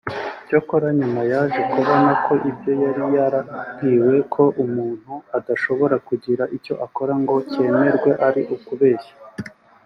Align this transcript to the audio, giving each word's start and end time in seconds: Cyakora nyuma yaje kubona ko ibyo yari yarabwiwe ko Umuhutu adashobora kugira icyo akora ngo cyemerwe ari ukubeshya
Cyakora 0.47 0.87
nyuma 0.99 1.21
yaje 1.31 1.61
kubona 1.71 2.11
ko 2.25 2.33
ibyo 2.49 2.71
yari 2.83 3.01
yarabwiwe 3.17 4.13
ko 4.33 4.43
Umuhutu 4.63 5.13
adashobora 5.37 5.95
kugira 6.07 6.43
icyo 6.57 6.73
akora 6.85 7.13
ngo 7.21 7.35
cyemerwe 7.51 8.11
ari 8.27 8.41
ukubeshya 8.57 9.15